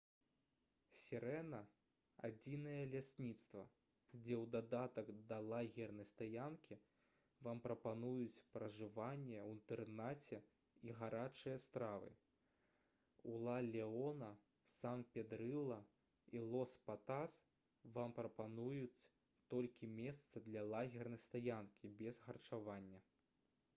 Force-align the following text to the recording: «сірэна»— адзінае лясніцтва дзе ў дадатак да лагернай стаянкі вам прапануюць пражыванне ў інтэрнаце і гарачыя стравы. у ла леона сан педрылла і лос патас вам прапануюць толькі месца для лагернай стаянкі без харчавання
«сірэна»— 0.99 1.57
адзінае 2.27 2.77
лясніцтва 2.93 3.63
дзе 3.73 4.37
ў 4.37 4.49
дадатак 4.55 5.11
да 5.31 5.37
лагернай 5.49 6.07
стаянкі 6.11 6.77
вам 7.47 7.61
прапануюць 7.65 8.41
пражыванне 8.55 9.37
ў 9.43 9.49
інтэрнаце 9.57 10.39
і 10.89 10.95
гарачыя 11.03 11.59
стравы. 11.67 12.09
у 13.33 13.37
ла 13.47 13.59
леона 13.77 14.31
сан 14.79 15.05
педрылла 15.19 15.79
і 16.39 16.43
лос 16.49 16.75
патас 16.91 17.37
вам 17.99 18.17
прапануюць 18.23 19.09
толькі 19.55 19.93
месца 20.01 20.45
для 20.51 20.67
лагернай 20.75 21.25
стаянкі 21.29 21.97
без 22.01 22.25
харчавання 22.27 23.05